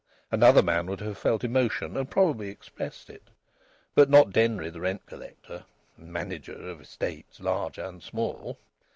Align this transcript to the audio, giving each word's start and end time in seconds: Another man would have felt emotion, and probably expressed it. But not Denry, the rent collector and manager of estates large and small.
Another 0.31 0.63
man 0.63 0.87
would 0.87 1.01
have 1.01 1.15
felt 1.19 1.43
emotion, 1.43 1.95
and 1.95 2.09
probably 2.09 2.49
expressed 2.49 3.07
it. 3.07 3.21
But 3.93 4.09
not 4.09 4.33
Denry, 4.33 4.71
the 4.71 4.79
rent 4.81 5.05
collector 5.05 5.65
and 5.95 6.11
manager 6.11 6.55
of 6.71 6.81
estates 6.81 7.39
large 7.39 7.77
and 7.77 8.01
small. 8.01 8.57